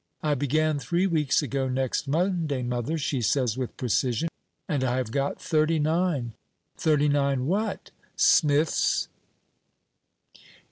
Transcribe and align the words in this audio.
"I 0.23 0.33
began 0.33 0.79
three 0.79 1.05
weeks 1.05 1.43
ago 1.43 1.67
next 1.69 2.07
Monday, 2.07 2.63
mother," 2.63 2.97
she 2.97 3.21
says 3.21 3.55
with 3.55 3.77
precision, 3.77 4.29
"and 4.67 4.83
I 4.83 4.97
have 4.97 5.11
got 5.11 5.39
thirty 5.39 5.77
nine." 5.77 6.33
"Thirty 6.75 7.07
nine 7.07 7.45
what?" 7.45 7.91
"Smiths." 8.15 9.09